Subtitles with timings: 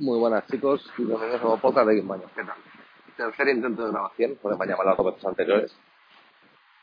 [0.00, 2.56] Muy buenas chicos, bienvenidos a nuevo podcast de Game ¿Qué tal?
[3.18, 5.76] Tercer intento de grabación, porque me han llamado las dos veces anteriores.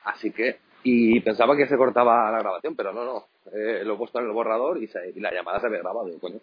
[0.03, 3.25] Así que, y pensaba que se cortaba la grabación, pero no, no.
[3.51, 6.07] Eh, lo he puesto en el borrador y, se, y la llamada se había grabado,
[6.19, 6.39] coño.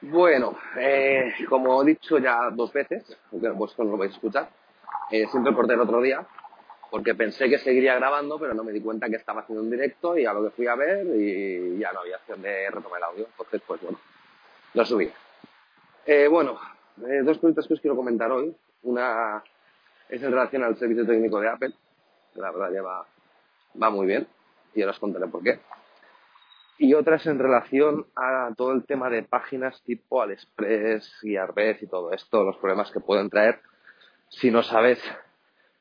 [0.00, 4.50] Bueno, eh, como he dicho ya dos veces, aunque vosotros no lo vais a escuchar,
[5.12, 6.26] eh, siento el corte el otro día,
[6.90, 10.18] porque pensé que seguiría grabando, pero no me di cuenta que estaba haciendo un directo
[10.18, 13.04] y a lo que fui a ver y ya no había opción de retomar el
[13.04, 13.26] audio.
[13.30, 14.00] Entonces, pues bueno,
[14.74, 15.08] lo subí.
[16.12, 16.58] Eh, bueno,
[17.08, 18.52] eh, dos cositas que os quiero comentar hoy.
[18.82, 19.44] Una
[20.08, 21.72] es en relación al servicio técnico de Apple,
[22.34, 23.06] que la verdad ya va,
[23.80, 24.26] va muy bien,
[24.74, 25.60] y ahora os contaré por qué.
[26.78, 31.80] Y otra es en relación a todo el tema de páginas tipo AliExpress y Arbez
[31.80, 33.60] y todo esto, los problemas que pueden traer
[34.30, 34.98] si no sabes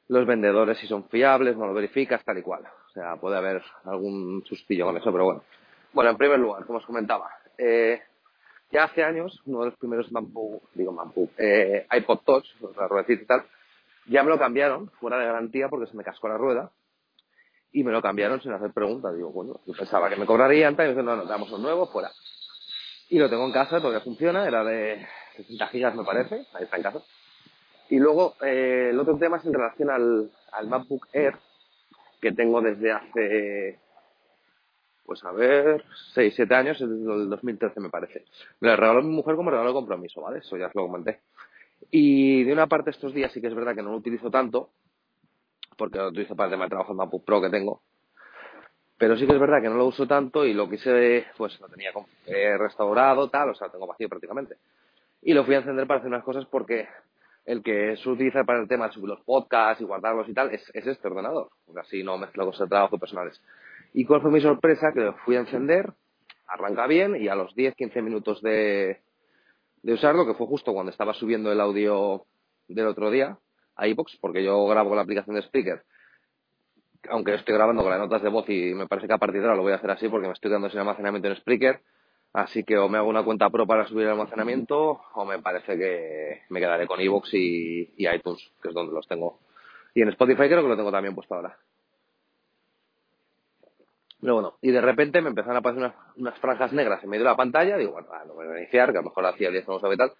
[0.09, 2.67] los vendedores si son fiables, no lo verificas, tal y cual.
[2.88, 5.43] O sea, puede haber algún sustillo con eso, pero bueno.
[5.91, 7.99] Bueno, en primer lugar, como os comentaba, eh,
[8.71, 12.45] ya hace años, uno de los primeros Mampu, digo Mampu, eh, iPod Touch,
[12.77, 13.43] la ruedecita y tal,
[14.07, 16.71] ya me lo cambiaron fuera de garantía porque se me cascó la rueda
[17.71, 19.15] y me lo cambiaron sin hacer preguntas.
[19.15, 21.87] Digo, bueno, yo pensaba que me cobrarían, tal, y me no, no, damos un nuevo,
[21.87, 22.11] fuera.
[23.09, 26.77] Y lo tengo en casa, todavía funciona, era de 60 gigas me parece, ahí está
[26.77, 27.01] en casa.
[27.89, 31.35] Y luego, eh, el otro tema es en relación al, al MacBook Air,
[32.21, 33.79] que tengo desde hace
[35.09, 38.25] pues a ver, 6, 7 años, desde el 2013 me parece.
[38.59, 40.38] Me lo regaló mi mujer como regalo de compromiso, ¿vale?
[40.38, 41.21] Eso ya os lo comenté.
[41.89, 44.69] Y de una parte estos días sí que es verdad que no lo utilizo tanto,
[45.75, 47.81] porque lo utilizo para el tema de trabajo de MacBook Pro que tengo.
[48.99, 51.67] Pero sí que es verdad que no lo uso tanto y lo quise, pues lo
[51.70, 51.89] tenía
[52.27, 54.58] eh, restaurado, tal, o sea, lo tengo vacío prácticamente.
[55.23, 56.87] Y lo fui a encender para hacer unas cosas porque
[57.45, 60.53] el que se utiliza para el tema de subir los podcasts y guardarlos y tal
[60.53, 61.49] es, es este ordenador.
[61.81, 63.41] Así no mezclo cosas de trabajo personales.
[63.94, 64.92] ¿Y cuál fue mi sorpresa?
[64.94, 65.94] Que lo fui a encender,
[66.48, 69.02] arranca bien y a los 10-15 minutos de,
[69.83, 72.26] de usarlo, que fue justo cuando estaba subiendo el audio
[72.67, 73.38] del otro día
[73.76, 75.83] a iBox, porque yo grabo con la aplicación de Speaker,
[77.10, 79.48] aunque estoy grabando con las notas de voz y me parece que a partir de
[79.48, 81.82] ahora lo voy a hacer así porque me estoy quedando sin almacenamiento en Spreaker,
[82.33, 85.77] así que o me hago una cuenta pro para subir el almacenamiento o me parece
[85.77, 89.39] que me quedaré con iBox y, y iTunes, que es donde los tengo.
[89.95, 91.58] Y en Spotify creo que lo tengo también puesto ahora.
[94.21, 97.23] Pero bueno, y de repente me empezaron a aparecer unas, unas franjas negras en medio
[97.23, 97.77] de la pantalla.
[97.77, 100.11] Digo, bueno, lo voy a reiniciar, que a lo mejor hacía 10 no sabe tal.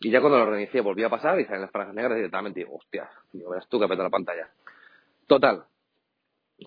[0.00, 2.60] Y ya cuando lo reinicié volví a pasar y salen las franjas negras directamente.
[2.60, 4.48] Digo, hostia, digo, verás tú que peta la pantalla.
[5.26, 5.64] Total,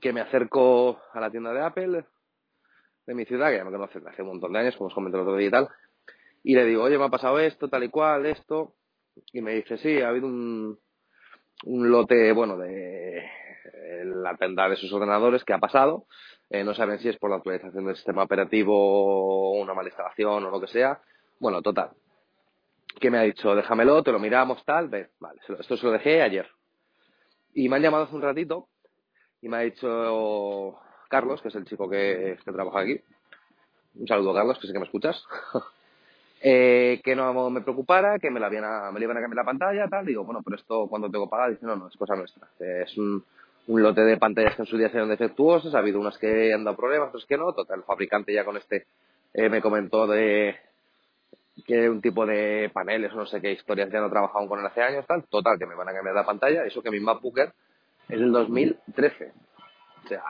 [0.01, 2.05] que me acerco a la tienda de Apple
[3.05, 5.17] de mi ciudad, que ya me conocen hace un montón de años, como os comenté
[5.17, 5.69] el otro día y tal.
[6.43, 8.73] Y le digo, oye, me ha pasado esto, tal y cual, esto.
[9.31, 10.77] Y me dice, sí, ha habido un,
[11.63, 13.25] un lote, bueno, de
[14.05, 16.05] la tienda de sus ordenadores que ha pasado
[16.49, 20.49] eh, no saben si es por la actualización del sistema operativo, una mala instalación o
[20.49, 21.01] lo que sea.
[21.39, 21.91] Bueno, total.
[22.99, 26.21] Que me ha dicho, déjamelo, te lo miramos, tal, ve, vale, esto se lo dejé
[26.21, 26.47] ayer.
[27.53, 28.69] Y me han llamado hace un ratito
[29.41, 30.79] y me ha dicho
[31.09, 32.99] Carlos, que es el chico que, que trabaja aquí.
[33.95, 35.21] Un saludo, Carlos, que sé que me escuchas.
[36.41, 39.87] eh, que no me preocupara, que me, la a, me iban a cambiar la pantalla,
[39.87, 40.05] tal.
[40.05, 42.47] Digo, bueno, pero esto cuando tengo pagado, dice, no, no, es cosa nuestra.
[42.59, 43.23] Es un,
[43.67, 46.63] un lote de pantallas que en su día eran defectuosas, ha habido unas que han
[46.63, 47.53] dado problemas, otras que no.
[47.53, 48.87] Total, el fabricante ya con este
[49.33, 50.55] eh, me comentó de
[51.65, 54.65] que un tipo de paneles o no sé qué historias ya no trabajaban con él
[54.65, 55.23] hace años, tal.
[55.25, 56.65] Total, que me van a cambiar la pantalla.
[56.65, 57.51] Eso que mi MacBook es
[58.07, 59.33] del 2013.
[60.05, 60.23] O sea,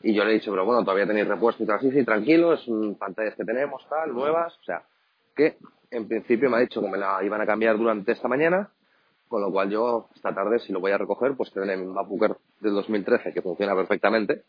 [0.00, 1.80] y yo le he dicho, pero bueno, todavía tenéis repuesto y tal.
[1.80, 2.62] Sí, sí, tranquilo, es
[2.98, 4.56] pantallas que tenemos, tal, nuevas.
[4.58, 4.82] O sea,
[5.36, 5.58] que
[5.90, 8.70] en principio me ha dicho que me la iban a cambiar durante esta mañana
[9.32, 12.36] con lo cual yo esta tarde, si lo voy a recoger, pues tendré mi MacBook
[12.60, 14.44] del 2013 que funciona perfectamente,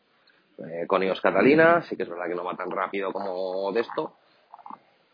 [0.57, 3.79] eh, con iOS Catalina, sí que es verdad que no va tan rápido como de
[3.79, 4.17] esto,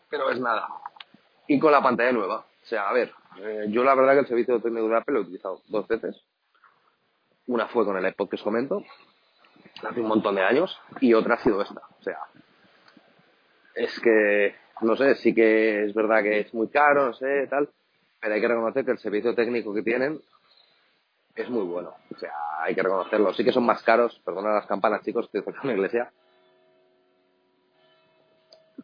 [0.08, 0.66] pero es nada.
[1.46, 2.38] Y con la pantalla nueva.
[2.38, 5.20] O sea, a ver, eh, yo la verdad que el servicio técnico de Apple lo
[5.20, 6.20] he utilizado dos veces.
[7.46, 8.82] Una fue con el iPod que os comento,
[9.88, 11.82] hace un montón de años, y otra ha sido esta.
[12.00, 12.18] O sea,
[13.76, 17.68] es que, no sé, sí que es verdad que es muy caro, no sé, tal,
[18.20, 20.20] pero hay que reconocer que el servicio técnico que tienen
[21.34, 21.94] es muy bueno.
[22.14, 23.32] O sea, hay que reconocerlo.
[23.34, 26.12] Sí que son más caros, perdona las campanas, chicos, estoy de una iglesia.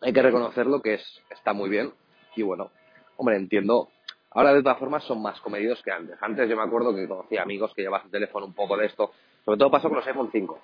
[0.00, 1.92] hay que reconocerlo que es, está muy bien.
[2.34, 2.70] Y bueno,
[3.16, 3.88] hombre, entiendo.
[4.30, 6.16] Ahora de todas formas son más comedidos que antes.
[6.20, 9.12] Antes yo me acuerdo que conocía amigos que llevaban el teléfono un poco de esto.
[9.44, 10.60] Sobre todo pasó con los iPhone 5.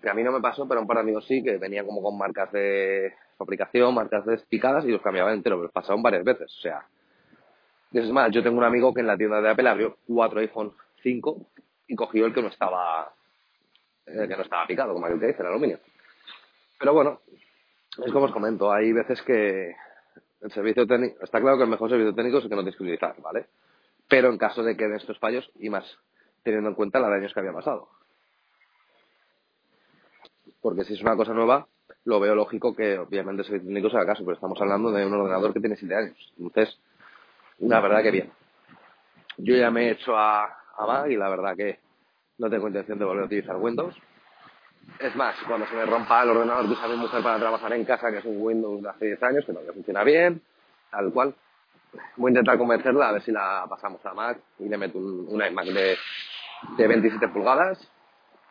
[0.00, 2.02] Que a mí no me pasó, pero un par de amigos sí, que venían como
[2.02, 6.54] con marcas de fabricación, marcas despicadas y los cambiaban entero, pero pasaron varias veces.
[6.58, 6.86] O sea,
[8.00, 10.72] es más, yo tengo un amigo que en la tienda de Apple abrió cuatro iPhone
[11.02, 11.46] 5
[11.88, 13.12] y cogió el que no estaba,
[14.04, 15.78] que no estaba picado, como aquel que dice, el aluminio.
[16.78, 17.20] Pero bueno,
[18.04, 19.74] es como os comento, hay veces que
[20.40, 22.76] el servicio técnico, está claro que el mejor servicio técnico es el que no tienes
[22.76, 23.46] que utilizar, ¿vale?
[24.08, 25.84] Pero en caso de que den estos fallos, y más
[26.42, 27.88] teniendo en cuenta los daños que había pasado.
[30.60, 31.66] Porque si es una cosa nueva,
[32.04, 35.06] lo veo lógico que obviamente el servicio técnico se haga caso, pero estamos hablando de
[35.06, 36.32] un ordenador que tiene 7 años.
[36.38, 36.78] Entonces,
[37.58, 38.32] la verdad que bien.
[39.36, 41.78] Yo ya me he hecho a, a Mac y la verdad que
[42.38, 43.94] no tengo intención de volver a utilizar Windows.
[44.98, 47.84] Es más, cuando se me rompa el ordenador que usa mi mujer para trabajar en
[47.84, 50.42] casa, que es un Windows de hace 10 años, que todavía funciona bien,
[50.90, 51.34] tal cual,
[52.16, 55.26] voy a intentar convencerla a ver si la pasamos a Mac y le meto un,
[55.28, 55.96] un iMac de,
[56.76, 57.90] de 27 pulgadas,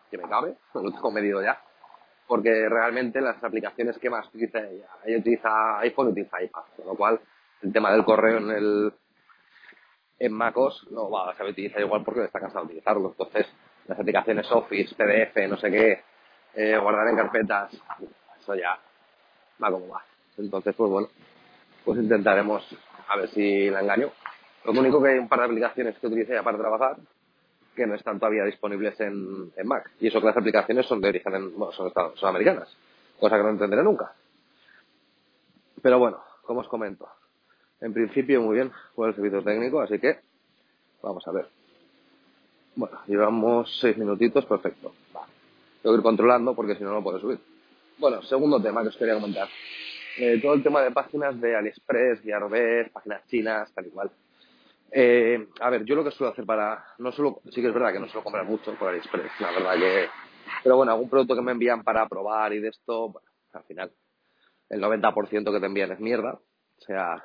[0.09, 1.61] que me cabe, lo tengo medido ya,
[2.27, 6.95] porque realmente las aplicaciones que más utiliza ella, ella utiliza iPhone utiliza iPad, con lo
[6.95, 7.19] cual
[7.63, 8.93] el tema del correo en el
[10.19, 13.09] en MacOS no va a saber utilizar igual porque está cansado de utilizarlo.
[13.09, 13.47] Entonces,
[13.87, 16.03] las aplicaciones Office, PDF, no sé qué,
[16.55, 17.73] eh, guardar en carpetas,
[18.39, 18.77] eso ya
[19.61, 20.03] va como va.
[20.37, 21.09] Entonces, pues bueno,
[21.83, 22.63] pues intentaremos
[23.07, 24.11] a ver si la engaño.
[24.65, 26.97] Lo único que hay un par de aplicaciones que utilicé ya para trabajar
[27.75, 29.91] que no están todavía disponibles en, en Mac.
[29.99, 32.69] Y eso que las aplicaciones son de origen, bueno, son, son americanas,
[33.19, 34.13] cosa que no entenderé nunca.
[35.81, 37.09] Pero bueno, como os comento,
[37.83, 40.19] en principio muy bien por el servicio técnico, así que
[41.01, 41.47] vamos a ver.
[42.75, 44.93] Bueno, llevamos seis minutitos, perfecto.
[45.81, 47.39] Tengo que ir controlando porque si no, no puedo subir.
[47.97, 49.49] Bueno, segundo tema que os quería comentar.
[50.17, 54.11] Eh, todo el tema de páginas de AliExpress, Gearbest, páginas chinas, tal y cual.
[54.89, 56.85] Eh, a ver, yo lo que suelo hacer para...
[56.99, 59.75] No solo, sí que es verdad que no suelo comprar mucho por AliExpress, la verdad
[59.75, 60.07] que...
[60.63, 63.91] Pero bueno, algún producto que me envían para probar y de esto, bueno, al final,
[64.69, 66.39] el 90% que te envían es mierda.
[66.77, 67.23] O sea,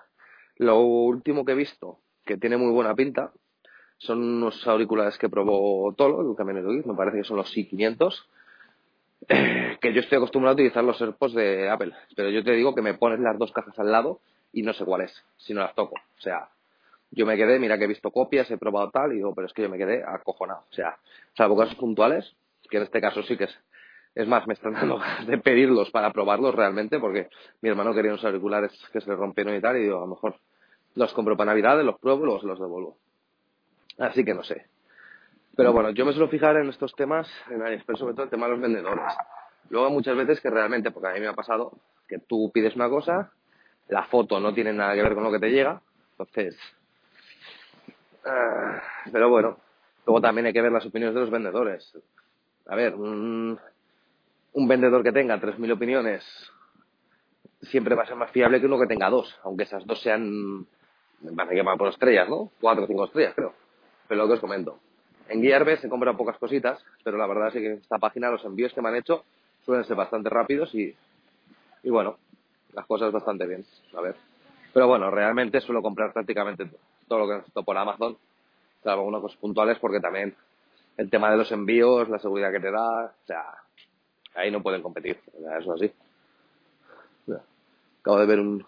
[0.58, 3.32] lo último que he visto, que tiene muy buena pinta,
[3.98, 8.24] son unos auriculares que probó Tolo, el también de me parece que son los i500,
[9.80, 12.82] que yo estoy acostumbrado a utilizar los AirPods de Apple, pero yo te digo que
[12.82, 14.20] me pones las dos cajas al lado
[14.52, 15.96] y no sé cuál es, si no las toco.
[15.96, 16.48] O sea,
[17.10, 19.52] yo me quedé, mira que he visto copias, he probado tal, y digo, pero es
[19.52, 20.64] que yo me quedé acojonado.
[20.70, 20.98] O sea,
[21.36, 22.34] salvo casos puntuales,
[22.70, 23.58] que en este caso sí que es,
[24.18, 27.28] es más, me están dando de pedirlos para probarlos realmente, porque
[27.62, 30.08] mi hermano quería unos auriculares que se le rompieron y tal, y digo, a lo
[30.08, 30.34] mejor
[30.96, 32.98] los compro para Navidad, los pruebo y luego se los devuelvo.
[33.96, 34.66] Así que no sé.
[35.56, 38.46] Pero bueno, yo me suelo fijar en estos temas, en AliExpress, sobre todo el tema
[38.46, 39.04] de los vendedores.
[39.70, 41.78] Luego muchas veces que realmente, porque a mí me ha pasado,
[42.08, 43.30] que tú pides una cosa,
[43.86, 45.80] la foto no tiene nada que ver con lo que te llega,
[46.10, 46.58] entonces...
[48.24, 49.58] Uh, pero bueno,
[50.06, 51.96] luego también hay que ver las opiniones de los vendedores.
[52.66, 53.58] A ver, un,
[54.58, 56.24] un vendedor que tenga 3.000 opiniones
[57.62, 60.66] siempre va a ser más fiable que uno que tenga dos, aunque esas dos sean
[61.20, 62.50] me parece que van por estrellas, ¿no?
[62.60, 63.54] Cuatro o cinco estrellas, creo.
[64.08, 64.80] Pero lo que os comento.
[65.28, 68.44] En Gearbest se compran pocas cositas, pero la verdad es que en esta página los
[68.44, 69.24] envíos que me han hecho
[69.64, 70.92] suelen ser bastante rápidos y,
[71.84, 72.18] y bueno,
[72.72, 73.64] las cosas bastante bien.
[73.96, 74.16] A ver.
[74.72, 76.68] Pero bueno, realmente suelo comprar prácticamente
[77.06, 78.16] todo lo que necesito por Amazon,
[78.82, 80.34] salvo algunas cosas puntuales, porque también
[80.96, 83.44] el tema de los envíos, la seguridad que te da, o sea,
[84.38, 85.18] ahí no pueden competir.
[85.60, 85.92] Eso así.
[88.00, 88.64] Acabo de ver un,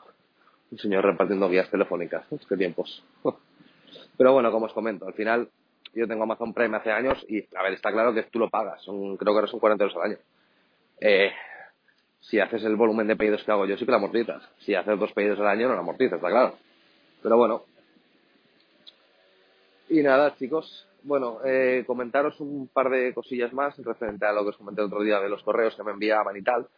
[0.77, 2.25] señor repartiendo guías telefónicas.
[2.49, 3.03] Qué tiempos.
[4.19, 5.49] Pero bueno, como os comento, al final
[5.95, 8.83] yo tengo Amazon Prime hace años y, a ver, está claro que tú lo pagas.
[8.85, 10.19] Creo que ahora son 40 euros al año.
[11.01, 11.33] Eh,
[12.21, 14.43] si haces el volumen de pedidos que hago yo, sí que la amortizas.
[14.59, 16.57] Si haces dos pedidos al año, no la amortizas, está claro.
[17.23, 17.63] Pero bueno.
[19.89, 20.87] Y nada, chicos.
[21.03, 24.89] Bueno, eh, comentaros un par de cosillas más referente a lo que os comenté el
[24.89, 26.69] otro día de los correos que me enviaban y tal.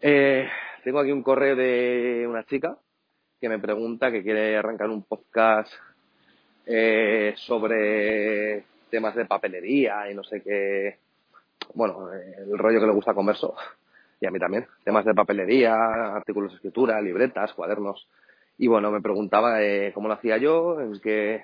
[0.00, 0.48] Eh,
[0.84, 2.78] tengo aquí un correo de una chica
[3.40, 5.70] que me pregunta que quiere arrancar un podcast
[6.64, 10.98] eh, sobre temas de papelería y no sé qué.
[11.74, 13.54] Bueno, el rollo que le gusta a Converso
[14.20, 14.66] y a mí también.
[14.82, 15.74] Temas de papelería,
[16.14, 18.08] artículos de escritura, libretas, cuadernos.
[18.58, 21.42] Y bueno, me preguntaba eh, cómo lo hacía yo, en qué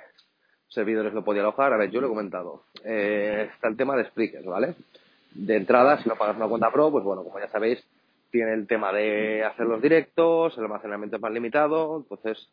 [0.72, 1.72] servidores lo podía alojar.
[1.72, 2.64] A ver, yo lo he comentado.
[2.84, 4.74] Eh, está el tema de Spreaker, ¿vale?
[5.32, 7.82] De entrada, si no pagas una cuenta pro, pues bueno, como ya sabéis,
[8.30, 12.48] tiene el tema de hacer los directos, el almacenamiento es más limitado, entonces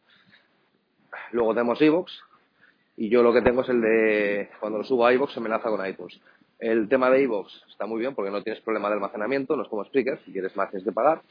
[1.32, 2.12] luego tenemos iVoox
[2.98, 5.48] y yo lo que tengo es el de cuando lo subo a iVoox se me
[5.48, 6.20] enlaza con iTunes.
[6.60, 9.70] El tema de iVoox está muy bien porque no tienes problema de almacenamiento, no es
[9.70, 11.22] como Spreaker, si quieres más tienes que pagar.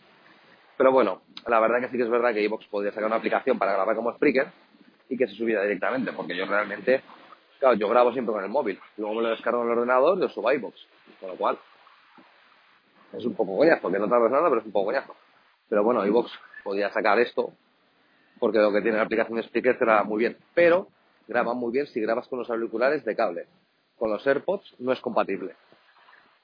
[0.78, 3.58] Pero bueno, la verdad que sí que es verdad que iVoox podría sacar una aplicación
[3.58, 4.46] para grabar como Spreaker
[5.08, 7.02] y que se subiera directamente, porque yo realmente,
[7.58, 10.22] claro, yo grabo siempre con el móvil, luego me lo descargo en el ordenador y
[10.22, 10.74] lo subo a iVoox,
[11.20, 11.58] con lo cual
[13.12, 15.14] es un poco coñazo, porque no tardas nada, pero es un poco coñazo.
[15.68, 16.30] Pero bueno, iVoox
[16.62, 17.52] podría sacar esto,
[18.38, 20.88] porque lo que tiene la aplicación de Spreaker será muy bien, pero
[21.26, 23.46] graba muy bien si grabas con los auriculares de cable.
[23.98, 25.56] Con los AirPods no es compatible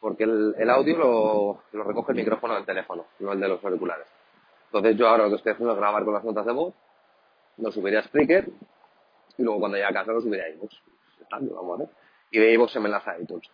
[0.04, 4.06] porque el, audio lo, recoge el micrófono del teléfono, no el de los auriculares.
[4.66, 6.74] Entonces yo ahora lo que estoy haciendo es grabar con las notas de voz,
[7.58, 8.48] lo subiré a Spreaker
[9.38, 10.74] y luego cuando llegue a casa lo subiré a iVoox.
[12.30, 13.48] Y de iVoox se me enlaza a iTunes.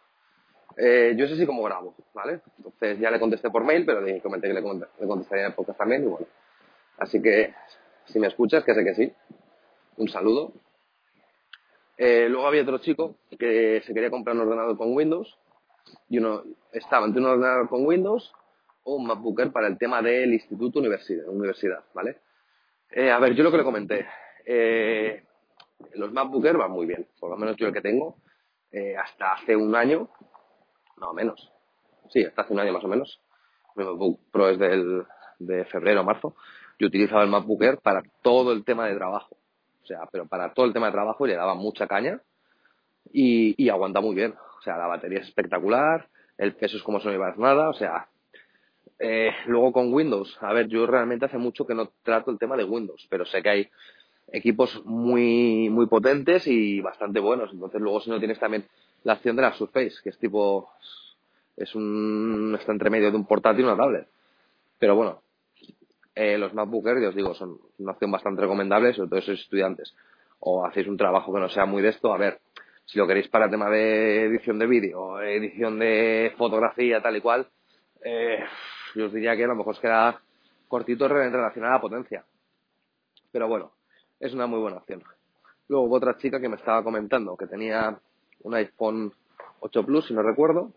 [0.76, 2.40] Eh, yo sé si cómo grabo, ¿vale?
[2.56, 5.78] Entonces ya le contesté por mail, pero le comenté que le, contestaría en el podcast
[5.78, 6.26] también y bueno.
[6.98, 7.54] Así que
[8.06, 9.12] si me escuchas, que sé que sí,
[9.96, 10.52] un saludo.
[11.96, 15.36] Eh, luego había otro chico que se quería comprar un ordenador con Windows
[16.08, 18.32] y uno estaba entre un ordenador con Windows
[18.84, 22.16] o un MacBooker para el tema del instituto universidad, universidad ¿vale?
[22.92, 24.06] Eh, a ver, yo lo que le comenté,
[24.44, 25.22] eh,
[25.94, 28.16] los MacBooker van muy bien, por lo menos yo el que tengo,
[28.72, 30.08] eh, hasta hace un año,
[30.96, 31.52] no menos,
[32.08, 33.20] sí, hasta hace un año más o menos,
[33.76, 35.04] mi MacBook Pro es del,
[35.38, 36.34] de febrero o marzo,
[36.80, 39.36] yo utilizaba el MacBooker para todo el tema de trabajo,
[39.82, 42.20] o sea, pero para todo el tema de trabajo le daba mucha caña
[43.12, 46.98] y, y aguanta muy bien, o sea, la batería es espectacular, el peso es como
[46.98, 48.08] si no llevas nada, o sea,
[49.02, 52.54] eh, luego con Windows, a ver, yo realmente hace mucho que no trato el tema
[52.54, 53.70] de Windows, pero sé que hay
[54.30, 57.50] equipos muy, muy potentes y bastante buenos.
[57.50, 58.66] Entonces luego si no tienes también
[59.04, 60.68] la acción de la Surface, que es tipo,
[61.56, 64.06] es un, está entre medio de un portátil y una tablet.
[64.78, 65.22] Pero bueno,
[66.14, 69.40] eh, los MacBook Air, os digo, son una opción bastante recomendable, sobre todo si sois
[69.40, 69.94] estudiantes
[70.40, 72.12] o hacéis un trabajo que no sea muy de esto.
[72.12, 72.40] A ver,
[72.84, 77.46] si lo queréis para tema de edición de vídeo, edición de fotografía, tal y cual,
[78.04, 78.44] eh,
[78.94, 80.20] yo os diría que a lo mejor os queda
[80.68, 82.24] cortito en relación a la potencia.
[83.32, 83.72] Pero bueno,
[84.18, 85.02] es una muy buena opción.
[85.68, 87.98] Luego hubo otra chica que me estaba comentando que tenía
[88.42, 89.12] un iPhone
[89.60, 90.72] 8 Plus, si no recuerdo,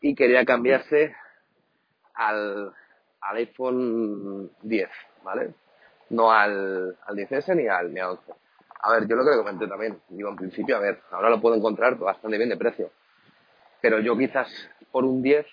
[0.00, 1.14] y quería cambiarse
[2.14, 2.72] al,
[3.20, 4.88] iPhone 10,
[5.22, 5.54] ¿vale?
[6.10, 8.32] No al, al 10S ni al, ni al 11.
[8.82, 11.40] A ver, yo lo que le comenté también, digo, en principio, a ver, ahora lo
[11.40, 12.90] puedo encontrar bastante bien de precio.
[13.80, 14.48] Pero yo quizás
[14.92, 15.46] por un 10,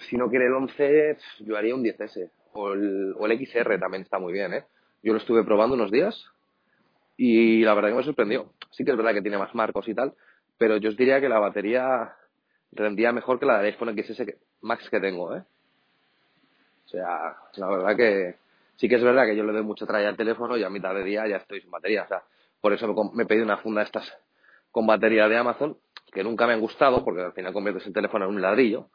[0.00, 2.30] si no quiere el 11, yo haría un 10S.
[2.52, 4.64] O el, o el XR también está muy bien, ¿eh?
[5.02, 6.30] Yo lo estuve probando unos días
[7.16, 8.52] y la verdad que me sorprendió.
[8.70, 10.14] Sí que es verdad que tiene más marcos y tal,
[10.58, 12.14] pero yo os diría que la batería
[12.72, 14.22] rendía mejor que la del iPhone XS
[14.62, 15.42] Max que tengo, ¿eh?
[16.86, 18.36] O sea, la verdad que
[18.76, 20.94] sí que es verdad que yo le doy mucha tralla al teléfono y a mitad
[20.94, 22.02] de día ya estoy sin batería.
[22.04, 22.22] O sea,
[22.60, 24.12] por eso me, he pedido una funda de estas
[24.70, 25.76] con batería de Amazon,
[26.12, 28.88] que nunca me han gustado, porque al final conviertes el teléfono en un ladrillo,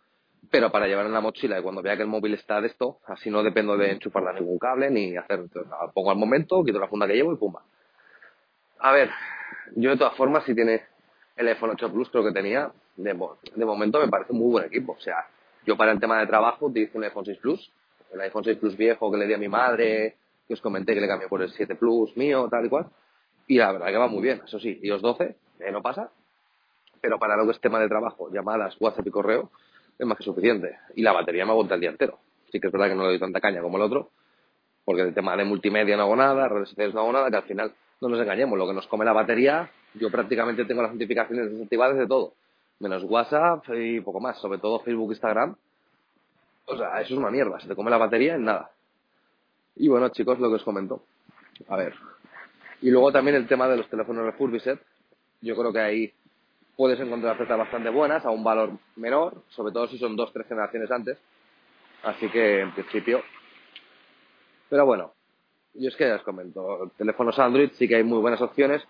[0.51, 2.99] pero para llevar en la mochila y cuando vea que el móvil está de esto,
[3.07, 5.45] así no dependo de enchufarla ningún cable ni hacer,
[5.93, 7.63] pongo al momento, quito la funda que llevo y pumba.
[8.79, 9.09] A ver,
[9.75, 10.83] yo de todas formas, si tiene
[11.35, 13.17] el iPhone 8 Plus, creo que tenía, de,
[13.55, 14.93] de momento me parece un muy buen equipo.
[14.93, 15.27] O sea,
[15.65, 17.71] yo para el tema de trabajo utilizo un iPhone 6 Plus,
[18.13, 20.15] el iPhone 6 Plus viejo que le di a mi madre,
[20.47, 22.87] que os comenté que le cambié por el 7 Plus mío, tal y cual.
[23.47, 26.11] Y la verdad que va muy bien, eso sí, iOS 12, eh, no pasa,
[27.01, 29.51] pero para lo que es tema de trabajo, llamadas, WhatsApp y correo,
[29.99, 30.79] es más que suficiente.
[30.95, 32.19] Y la batería me aguanta el día entero.
[32.51, 34.09] Sí que es verdad que no le doy tanta caña como el otro,
[34.85, 37.43] porque el tema de multimedia no hago nada, redes sociales no hago nada, que al
[37.43, 41.51] final no nos engañemos, lo que nos come la batería, yo prácticamente tengo las notificaciones
[41.51, 42.33] desactivadas de todo,
[42.79, 45.55] menos WhatsApp y poco más, sobre todo Facebook, Instagram.
[46.65, 48.71] O sea, eso es una mierda, se te come la batería en nada.
[49.75, 51.03] Y bueno, chicos, lo que os comento.
[51.67, 51.93] A ver,
[52.81, 54.79] y luego también el tema de los teléfonos refurbished.
[55.41, 56.13] Yo creo que ahí
[56.79, 60.47] puedes encontrar ofertas bastante buenas a un valor menor, sobre todo si son dos, tres
[60.47, 61.17] generaciones antes.
[62.03, 63.21] Así que en principio.
[64.69, 65.11] Pero bueno,
[65.73, 68.81] yo es que ya os comento, teléfonos Android sí que hay muy buenas opciones,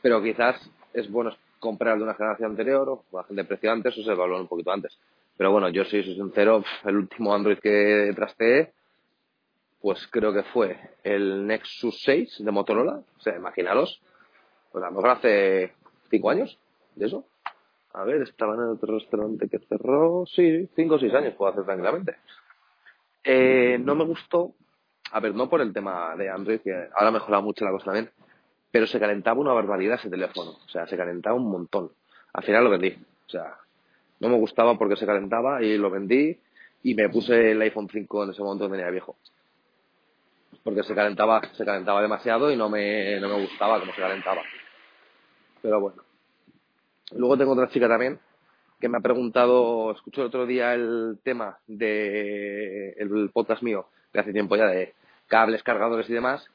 [0.00, 0.56] pero quizás
[0.94, 4.48] es bueno comprar de una generación anterior o de precio antes o se evalúan un
[4.48, 4.98] poquito antes.
[5.36, 8.72] Pero bueno, yo soy sincero, el último Android que trasteé
[9.82, 13.02] pues creo que fue el Nexus 6 de Motorola.
[13.18, 14.00] O sea, imaginaros,
[14.72, 15.74] pues a lo mejor hace
[16.08, 16.58] cinco años
[16.94, 17.26] de eso.
[17.94, 21.52] A ver, estaba en el otro restaurante que cerró, sí, cinco o seis años puedo
[21.52, 22.16] hacer tranquilamente.
[23.22, 24.52] Eh, no me gustó,
[25.12, 27.86] a ver, no por el tema de Android, que ahora ha mejorado mucho la cosa
[27.86, 28.10] también,
[28.70, 30.50] pero se calentaba una barbaridad ese teléfono.
[30.50, 31.90] O sea, se calentaba un montón.
[32.32, 32.96] Al final lo vendí.
[33.26, 33.56] O sea,
[34.20, 36.38] no me gustaba porque se calentaba y lo vendí
[36.82, 39.16] y me puse el iPhone 5 en ese momento donde tenía viejo
[40.64, 44.42] porque se calentaba, se calentaba demasiado y no me, no me gustaba cómo se calentaba.
[45.62, 46.02] Pero bueno.
[47.12, 48.18] Luego tengo otra chica también
[48.80, 54.20] que me ha preguntado, escuché el otro día el tema de el podcast mío de
[54.20, 54.94] hace tiempo ya de
[55.26, 56.46] cables, cargadores y demás,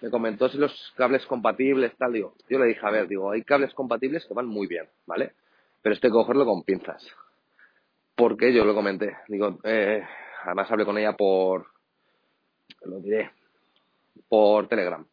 [0.00, 3.42] me comentó si los cables compatibles, tal, digo, yo le dije, a ver, digo, hay
[3.42, 5.32] cables compatibles que van muy bien, ¿vale?
[5.82, 7.06] Pero que cogerlo con pinzas.
[8.14, 10.02] Porque yo lo comenté, digo, eh,
[10.44, 11.66] además hablé con ella por,
[12.84, 13.30] lo diré,
[14.28, 15.06] por Telegram.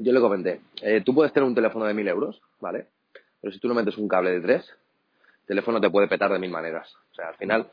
[0.00, 2.86] Yo le comenté, eh, tú puedes tener un teléfono de mil euros, ¿vale?
[3.40, 4.70] Pero si tú no metes un cable de tres,
[5.40, 6.94] el teléfono te puede petar de mil maneras.
[7.10, 7.68] O sea, al final,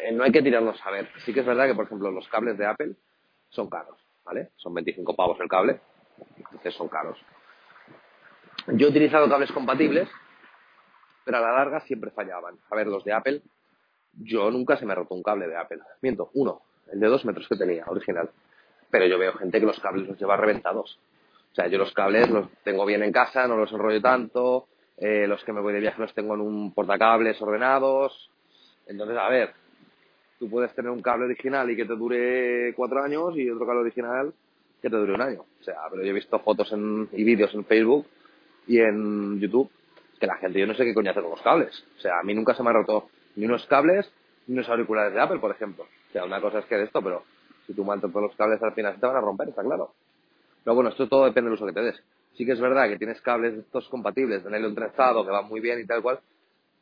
[0.00, 1.10] eh, no hay que tirarnos a ver.
[1.26, 2.94] Sí que es verdad que, por ejemplo, los cables de Apple
[3.50, 4.52] son caros, ¿vale?
[4.56, 5.78] Son 25 pavos el cable,
[6.38, 7.18] entonces son caros.
[8.68, 10.08] Yo he utilizado cables compatibles,
[11.22, 12.56] pero a la larga siempre fallaban.
[12.70, 13.42] A ver, los de Apple,
[14.14, 15.80] yo nunca se me ha roto un cable de Apple.
[16.00, 18.30] Miento, uno, el de dos metros que tenía, original.
[18.90, 20.98] Pero yo veo gente que los cables los lleva reventados.
[21.52, 25.26] O sea, yo los cables los tengo bien en casa, no los enrollo tanto, eh,
[25.26, 28.30] los que me voy de viaje los tengo en un portacables ordenados.
[28.86, 29.52] Entonces, a ver,
[30.38, 33.82] tú puedes tener un cable original y que te dure cuatro años y otro cable
[33.82, 34.32] original
[34.80, 35.44] que te dure un año.
[35.60, 38.06] O sea, pero yo he visto fotos en, y vídeos en Facebook
[38.66, 39.70] y en YouTube
[40.18, 41.84] que la gente, yo no sé qué coño hace con los cables.
[41.98, 44.10] O sea, a mí nunca se me ha roto ni unos cables
[44.46, 45.84] ni unos auriculares de Apple, por ejemplo.
[45.84, 47.24] O sea, una cosa es que de esto, pero
[47.66, 49.92] si tú mantas todos los cables al final se te van a romper, está claro.
[50.64, 52.02] Pero bueno, esto todo depende del uso que te des.
[52.36, 55.60] Sí que es verdad que tienes cables estos compatibles de nylon trenzado que van muy
[55.60, 56.20] bien y tal cual,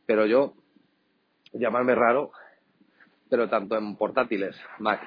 [0.07, 0.55] pero yo,
[1.53, 2.31] llamarme raro,
[3.29, 5.01] pero tanto en portátiles, Mac,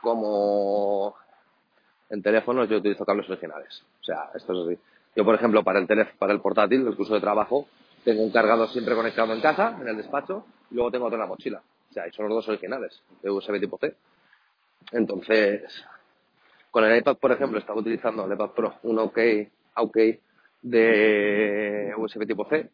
[0.00, 1.16] como
[2.10, 3.84] en teléfonos yo utilizo cables originales.
[4.00, 4.82] O sea, esto es así.
[5.16, 7.66] Yo, por ejemplo, para el teléfono, para el portátil, el curso de trabajo,
[8.04, 11.20] tengo un cargador siempre conectado en casa, en el despacho, y luego tengo otro en
[11.20, 11.62] la mochila.
[11.90, 13.94] O sea, son los dos originales, de USB tipo C.
[14.92, 15.84] Entonces,
[16.72, 19.18] con el iPad, por ejemplo, estaba utilizando el iPad Pro, un OK,
[19.76, 19.96] OK
[20.62, 22.70] de USB tipo C,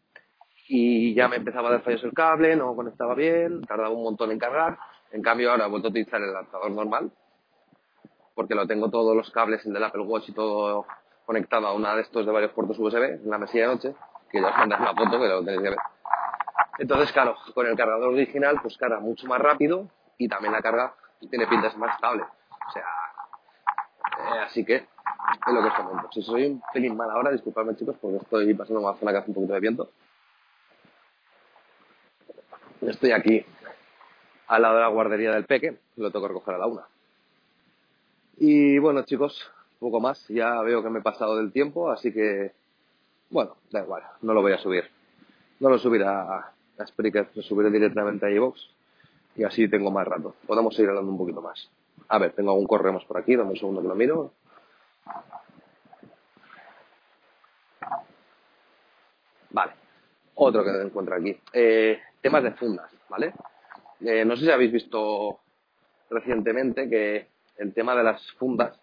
[0.69, 4.31] y ya me empezaba a dar fallos el cable, no conectaba bien, tardaba un montón
[4.31, 4.77] en cargar.
[5.11, 7.11] En cambio ahora he vuelto a utilizar el adaptador normal,
[8.35, 10.85] porque lo tengo todos los cables, el del Apple Watch y todo
[11.25, 13.95] conectado a una de estos de varios puertos USB, en la mesilla de noche,
[14.31, 15.79] que ya os mandáis una foto que lo tenéis que ver.
[16.77, 20.93] Entonces, claro, con el cargador original, pues carga mucho más rápido y también la carga
[21.29, 22.23] tiene pintas más estable.
[22.23, 22.85] O sea,
[24.35, 26.09] eh, así que es lo que os comento.
[26.11, 29.31] Si soy un pelín mal ahora, disculpadme chicos, porque estoy pasando una zona que hace
[29.31, 29.89] un poquito de viento.
[32.81, 33.45] Estoy aquí
[34.47, 36.83] al lado de la guardería del Peque, lo tengo que recoger a la una.
[38.37, 40.27] Y bueno, chicos, poco más.
[40.27, 42.53] Ya veo que me he pasado del tiempo, así que,
[43.29, 44.89] bueno, da igual, no lo voy a subir.
[45.59, 48.59] No lo subiré a, a Spreaker, lo subiré directamente a iVoox
[49.35, 50.35] y así tengo más rato.
[50.47, 51.69] Podemos seguir hablando un poquito más.
[52.09, 54.33] A ver, tengo algún correo más por aquí, dame un segundo que lo miro.
[59.51, 59.73] Vale,
[60.35, 61.39] otro que encuentro aquí.
[61.53, 63.33] Eh, temas de fundas, ¿vale?
[64.01, 65.39] Eh, no sé si habéis visto
[66.09, 68.79] recientemente que el tema de las fundas,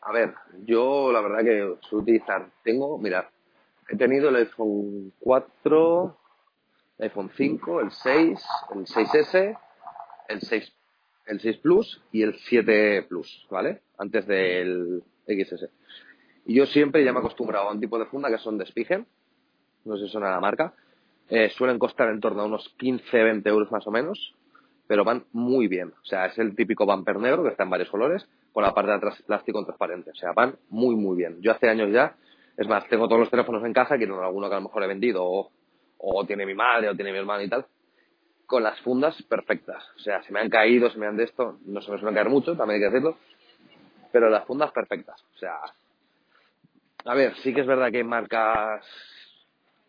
[0.00, 3.30] a ver, yo la verdad que suelo utilizar, tengo, mira,
[3.88, 6.16] he tenido el iPhone 4,
[6.98, 9.58] el iPhone 5, el 6, el 6S,
[10.28, 10.72] el 6,
[11.32, 13.80] el 6 Plus y el 7 Plus, ¿vale?
[13.98, 15.68] Antes del XS.
[16.44, 18.66] Y yo siempre ya me he acostumbrado a un tipo de funda que son de
[18.66, 19.06] Spigen,
[19.84, 20.74] no sé si suena la marca,
[21.28, 24.34] eh, suelen costar en torno a unos 15-20 euros más o menos,
[24.86, 25.92] pero van muy bien.
[26.02, 28.90] O sea, es el típico bumper negro que está en varios colores, con la parte
[28.90, 30.10] de atrás plástico transparente.
[30.10, 31.40] O sea, van muy, muy bien.
[31.40, 32.16] Yo hace años ya,
[32.56, 34.88] es más, tengo todos los teléfonos en casa, quiero alguno que a lo mejor he
[34.88, 35.50] vendido, o,
[35.98, 37.64] o tiene mi madre, o tiene mi hermano y tal,
[38.52, 39.82] con las fundas perfectas.
[39.96, 42.14] O sea, se me han caído, se me han de esto, no se me suelen
[42.14, 43.16] caer mucho, también hay que decirlo,
[44.12, 45.24] pero las fundas perfectas.
[45.34, 45.56] O sea,
[47.06, 48.84] a ver, sí que es verdad que hay marcas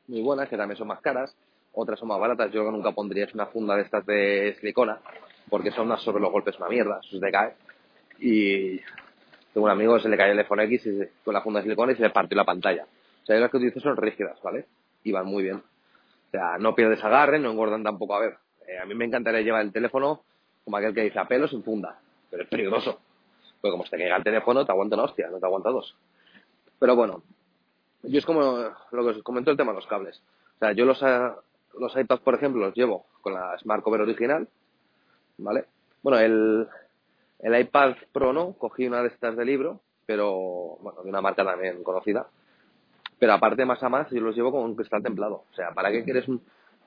[0.07, 1.35] muy buenas, que también son más caras,
[1.73, 2.53] otras son más baratas.
[2.53, 4.97] Yo nunca pondría una funda de estas de silicona,
[5.49, 7.55] porque son unas sobre los golpes una mierda, eso se te cae.
[8.19, 8.77] Y
[9.53, 11.65] tengo un amigo que se le cayó el iPhone X y con la funda de
[11.65, 12.85] silicona y se le partió la pantalla.
[13.23, 14.67] O sea, las que utilizo son rígidas, ¿vale?
[15.03, 15.57] Y van muy bien.
[15.57, 18.15] O sea, no pierdes agarre, no engordan tampoco.
[18.15, 20.23] A ver, eh, a mí me encantaría llevar el teléfono
[20.63, 21.99] como aquel que dice a pelo sin funda,
[22.29, 22.99] pero es peligroso.
[23.61, 25.95] Porque como se te caiga el teléfono, te aguanta una hostia, no te aguanta dos.
[26.79, 27.23] Pero bueno,
[28.03, 28.41] yo es como
[28.91, 30.21] lo que os comentó el tema de los cables.
[30.55, 31.31] O sea, yo los, eh,
[31.79, 34.47] los iPads, por ejemplo, los llevo con la Smart Cover original,
[35.37, 35.65] ¿vale?
[36.01, 36.67] Bueno, el,
[37.39, 41.45] el iPad Pro no, cogí una de estas de libro, pero, bueno, de una marca
[41.45, 42.27] también conocida.
[43.19, 45.45] Pero aparte, más a más, yo los llevo con un cristal templado.
[45.51, 46.41] O sea, ¿para qué quieres un...?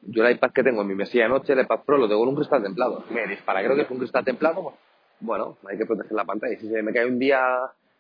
[0.09, 2.29] Yo el iPad que tengo en mi mesilla noche, el iPad Pro, lo tengo con
[2.31, 3.05] un cristal templado.
[3.11, 4.75] Me dices, ¿para qué creo que es un cristal templado?
[5.21, 6.55] Bueno, hay que proteger la pantalla.
[6.55, 7.41] Y si se me cae un día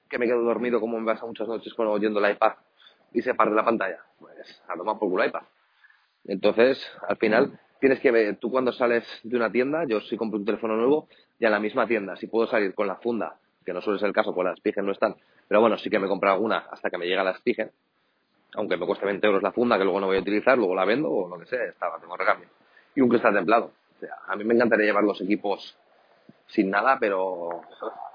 [0.08, 2.52] que me quedo dormido, como me pasa muchas noches con oyendo el iPad,
[3.12, 3.98] y se parte la pantalla.
[4.20, 5.42] Pues a tomar por culo iPad.
[6.26, 10.38] Entonces, al final, tienes que ver, tú cuando sales de una tienda, yo si compro
[10.38, 13.72] un teléfono nuevo, ya en la misma tienda, si puedo salir con la funda, que
[13.72, 15.16] no suele ser el caso, pues las Spigen no están,
[15.48, 17.70] pero bueno, sí que me compro alguna hasta que me llega la Spigen,
[18.56, 20.84] aunque me cueste 20 euros la funda, que luego no voy a utilizar, luego la
[20.84, 22.48] vendo o lo que sea, estaba, tengo recambio.
[22.94, 23.72] Y un cristal templado.
[23.96, 25.76] O sea, a mí me encantaría llevar los equipos
[26.46, 27.62] sin nada, pero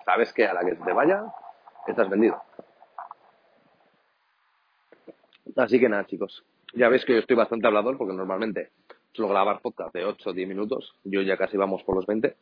[0.03, 1.25] sabes que a la que te vaya,
[1.87, 2.41] estás vendido.
[5.55, 6.43] Así que nada, chicos.
[6.73, 8.71] Ya veis que yo estoy bastante hablador porque normalmente
[9.11, 10.95] suelo grabar podcast de 8 o 10 minutos.
[11.03, 12.35] Yo ya casi vamos por los 20.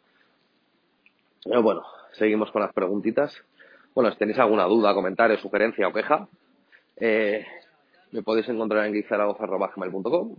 [1.43, 1.83] Pero bueno,
[2.13, 3.35] seguimos con las preguntitas.
[3.93, 6.27] Bueno, si tenéis alguna duda, comentario, sugerencia o queja,
[6.97, 7.45] eh,
[8.11, 10.35] me podéis encontrar en guizaragoza.com.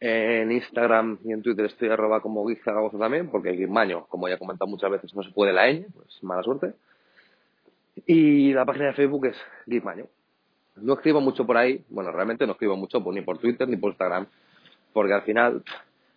[0.00, 4.38] En Instagram y en Twitter estoy arroba como guizaragoza también, porque Guimaño, como ya he
[4.38, 6.74] comentado muchas veces, no se puede la ñ, pues mala suerte.
[8.06, 10.06] Y la página de Facebook es Guimaño.
[10.76, 13.90] No escribo mucho por ahí, bueno, realmente no escribo mucho ni por Twitter ni por
[13.90, 14.26] Instagram,
[14.92, 15.62] porque al final,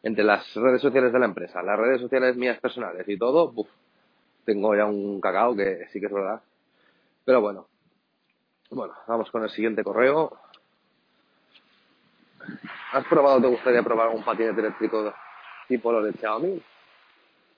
[0.02, 3.54] entre las redes sociales de la empresa, las redes sociales mías personales y todo,
[4.46, 6.42] tengo ya un cacao que sí que es verdad.
[7.26, 7.68] Pero bueno,
[8.76, 10.38] bueno, vamos con el siguiente correo.
[12.92, 15.14] ¿Has probado, te gustaría probar un patinete eléctrico
[15.68, 16.62] tipo los de Xiaomi?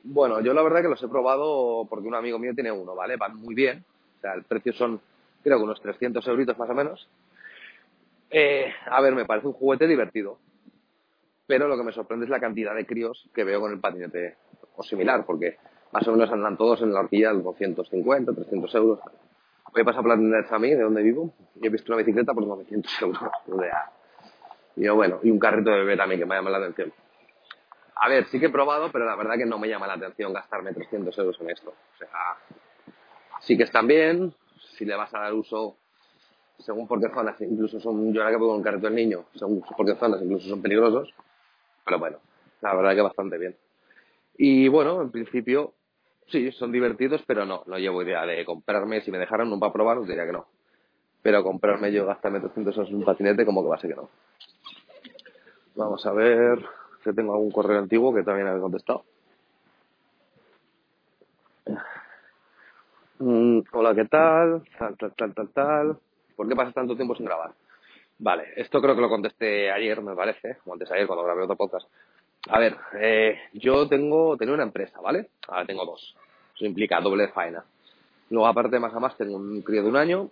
[0.04, 3.18] Bueno, yo la verdad que los he probado porque un amigo mío tiene uno, ¿vale?
[3.18, 3.84] Van muy bien.
[4.18, 5.02] O sea, el precio son,
[5.44, 7.10] creo que unos 300 euritos más o menos.
[8.30, 10.38] Eh, a ver, me parece un juguete divertido.
[11.48, 14.36] Pero lo que me sorprende es la cantidad de críos que veo con el patinete
[14.76, 15.58] o similar, porque
[15.92, 19.00] más o menos andan todos en la horquilla de 250, 300 euros.
[19.74, 21.98] Voy a pasar por la tienda de Samí, de donde vivo, y he visto una
[21.98, 23.20] bicicleta por 900 euros.
[24.76, 26.94] Y yo, bueno, y un carrito de bebé también que me llama la atención.
[27.96, 30.32] A ver, sí que he probado, pero la verdad que no me llama la atención
[30.32, 31.72] gastarme 300 euros en esto.
[31.72, 32.08] O sea,
[33.42, 34.36] sí que están bien,
[34.78, 35.78] si le vas a dar uso,
[36.60, 39.64] según por qué zonas, incluso son, yo ahora que pongo un carrito del niño, según
[39.76, 41.12] por qué zonas, incluso son peligrosos,
[41.84, 42.20] pero bueno,
[42.62, 43.56] la verdad que bastante bien.
[44.38, 45.74] Y bueno, en principio,
[46.30, 49.74] sí, son divertidos, pero no, no llevo idea de comprarme, si me dejaran un para
[49.74, 50.48] probar, diría que no.
[51.22, 53.96] Pero comprarme yo, gastarme 300 euros en un patinete, como que va a ser que
[53.96, 54.10] no.
[55.76, 56.66] Vamos a ver,
[57.04, 59.04] que tengo algún correo antiguo que también he contestado.
[63.20, 64.63] Mm, hola, ¿qué tal?
[64.78, 66.00] Tal, tal, tal, tal, tal.
[66.36, 67.52] ¿Por qué pasas tanto tiempo sin grabar?
[68.20, 71.56] Vale, esto creo que lo contesté ayer, me parece, o antes ayer cuando grabé otro
[71.56, 71.88] podcast.
[72.50, 75.30] A ver, eh, yo tengo, tengo una empresa, ¿vale?
[75.48, 76.16] Ahora tengo dos.
[76.56, 77.64] Eso implica doble faena.
[78.30, 80.30] Luego, aparte, más a más, tengo un crío de un año,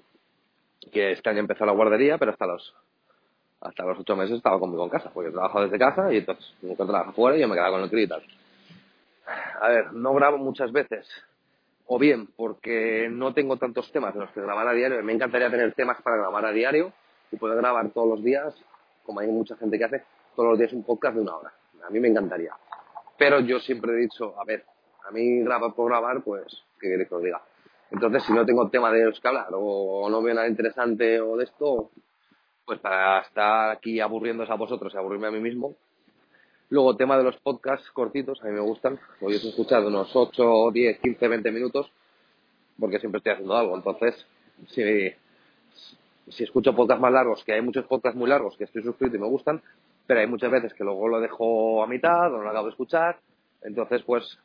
[0.92, 2.74] que este año empezó la guardería, pero hasta los
[3.62, 6.86] hasta los ocho meses estaba conmigo en casa, porque trabajo desde casa y entonces nunca
[6.86, 8.24] trabajo fuera y yo me quedaba con el crío y tal.
[9.60, 11.08] A ver, no grabo muchas veces,
[11.88, 15.50] o bien porque no tengo tantos temas en los que grabar a diario, me encantaría
[15.50, 16.94] tener temas para grabar a diario
[17.32, 18.54] y poder grabar todos los días,
[19.04, 20.04] como hay mucha gente que hace,
[20.36, 21.52] todos los días un podcast de una hora.
[21.86, 22.54] A mí me encantaría.
[23.18, 24.66] Pero yo siempre he dicho, a ver,
[25.08, 26.46] a mí grabar por grabar, pues,
[26.80, 27.42] ¿qué queréis que os diga?
[27.92, 31.38] Entonces, si no tengo tema de los que hablar o no veo nada interesante o
[31.38, 31.92] de esto,
[32.66, 35.76] pues para estar aquí aburriéndose a vosotros y aburrirme a mí mismo.
[36.70, 39.00] Luego, tema de los podcasts cortitos, a mí me gustan.
[39.22, 41.92] Hoy he escuchado unos 8, 10, 15, 20 minutos,
[42.80, 43.76] porque siempre estoy haciendo algo.
[43.76, 44.26] Entonces,
[44.70, 44.82] si,
[46.30, 49.20] si escucho podcasts más largos, que hay muchos podcasts muy largos que estoy suscrito y
[49.20, 49.62] me gustan,
[50.08, 52.72] pero hay muchas veces que luego lo dejo a mitad o no lo acabo de
[52.72, 53.18] escuchar.
[53.62, 54.38] Entonces, pues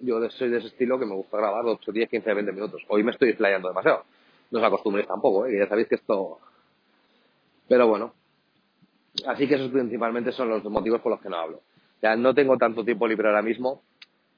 [0.00, 2.82] yo soy de ese estilo que me gusta grabar 8, 10, 15, 20 minutos.
[2.88, 4.04] Hoy me estoy explayando demasiado.
[4.50, 5.58] No os acostumbréis tampoco, ¿eh?
[5.58, 6.38] ya sabéis que esto
[7.72, 8.12] pero bueno,
[9.26, 11.62] así que esos principalmente son los motivos por los que no hablo.
[12.02, 13.82] Ya no tengo tanto tiempo libre ahora mismo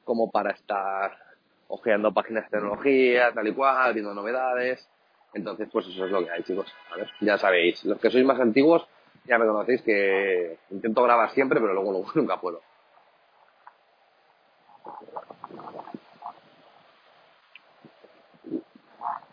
[0.04, 1.18] como para estar
[1.66, 4.88] ojeando páginas de tecnología, tal y cual, viendo novedades.
[5.32, 6.72] Entonces, pues eso es lo que hay, chicos.
[7.20, 8.87] Ya sabéis, los que sois más antiguos
[9.24, 12.60] ya me conocéis que intento grabar siempre, pero luego nunca puedo.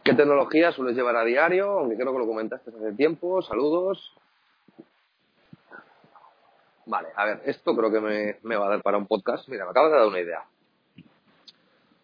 [0.03, 1.79] ¿Qué tecnología sueles llevar a diario?
[1.79, 3.41] Aunque creo que lo comentaste hace tiempo.
[3.43, 4.13] Saludos.
[6.85, 9.47] Vale, a ver, esto creo que me, va a dar para un podcast.
[9.47, 10.43] Mira, me acabas de dar una idea.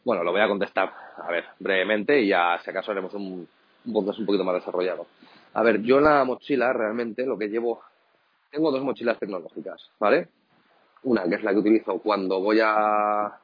[0.06, 3.48] Bueno, lo voy a contestar, a ver, brevemente y ya si acaso haremos un
[3.92, 5.08] podcast un poquito más desarrollado.
[5.54, 7.82] A ver, yo en la mochila realmente lo que llevo,
[8.52, 10.30] tengo dos mochilas tecnológicas, ¿vale?
[11.04, 13.40] Una que es la que utilizo cuando voy a,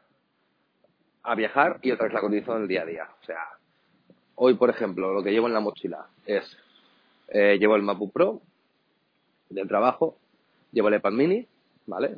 [1.24, 3.08] a viajar y otra es la que utilizo en el día a día.
[3.22, 3.48] O sea,
[4.36, 6.58] Hoy, por ejemplo, lo que llevo en la mochila es,
[7.28, 8.42] eh, llevo el MacBook Pro
[9.50, 10.18] del trabajo,
[10.72, 11.48] llevo el iPad mini,
[11.86, 12.18] ¿vale?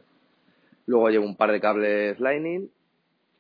[0.86, 2.70] Luego llevo un par de cables Lightning,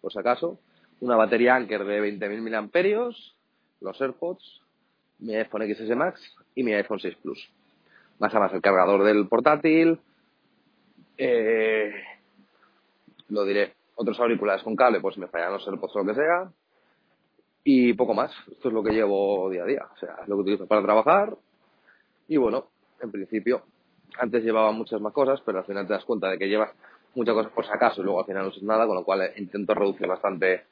[0.01, 0.59] por si acaso,
[0.99, 3.15] una batería Anker de 20.000 mAh,
[3.79, 4.61] los AirPods,
[5.25, 6.21] mi iPhone XS Max
[6.53, 7.49] y mi iPhone 6 Plus.
[8.19, 9.99] Más a más el cargador del portátil,
[11.17, 11.93] Eh,
[13.29, 13.73] lo diré.
[13.95, 16.51] Otros auriculares con cable, pues me fallan los AirPods o lo que sea.
[17.63, 18.31] Y poco más.
[18.51, 19.87] Esto es lo que llevo día a día.
[19.93, 21.37] O sea, es lo que utilizo para trabajar.
[22.27, 22.67] Y bueno,
[22.99, 23.63] en principio,
[24.19, 26.71] antes llevaba muchas más cosas, pero al final te das cuenta de que llevas
[27.15, 29.31] muchas cosas por si acaso y luego al final no usas nada, con lo cual
[29.37, 30.65] intento reducir bastante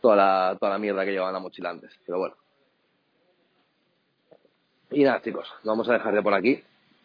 [0.00, 1.92] toda la, toda la mierda que llevaba en la mochila antes.
[2.06, 2.43] Pero bueno.
[4.94, 6.62] Y nada, chicos, lo vamos a dejar de por aquí,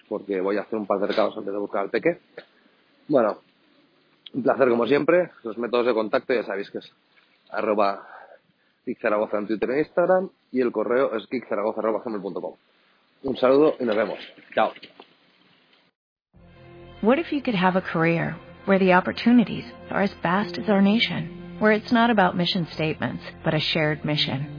[0.07, 2.19] porque voy a hacer un par de recados antes de buscar al peque.
[3.07, 3.39] Bueno,
[4.33, 5.31] un placer como siempre.
[5.43, 6.91] Los métodos de contacto ya sabéis que es
[7.49, 8.07] arroba
[9.01, 12.55] Zaragoza en Twitter e Instagram y el correo es geekzaragoza.com.
[13.23, 14.19] Un saludo y nos vemos.
[14.53, 14.71] Chao.
[17.01, 20.81] What if you could have a career where the opportunities are as vast as our
[20.81, 24.58] nation, where it's not about mission statements, but a shared mission?